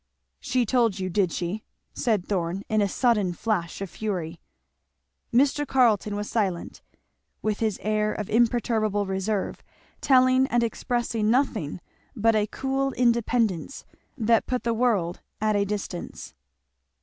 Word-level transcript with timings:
"She 0.39 0.65
told 0.65 0.97
you, 0.97 1.11
did 1.11 1.31
she?" 1.31 1.63
said 1.93 2.25
Thorn 2.25 2.63
in 2.69 2.81
a 2.81 2.87
sudden 2.89 3.33
flash 3.33 3.81
of 3.81 3.89
fury. 3.91 4.39
Mr. 5.31 5.67
Carleton 5.67 6.15
was 6.15 6.27
silent, 6.27 6.81
with 7.43 7.59
his 7.59 7.77
air 7.83 8.11
of 8.11 8.27
imperturbable 8.27 9.05
reserve, 9.05 9.61
telling 10.01 10.47
and 10.47 10.63
expressing 10.63 11.29
nothing 11.29 11.81
but 12.15 12.35
a 12.35 12.47
cool 12.47 12.93
independence 12.93 13.85
that 14.17 14.47
put 14.47 14.63
the 14.63 14.73
world 14.73 15.19
at 15.39 15.55
a 15.55 15.65
distance. 15.65 16.33